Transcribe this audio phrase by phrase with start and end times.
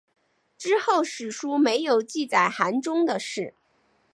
[0.57, 3.53] 之后史书没有记载韩忠的事。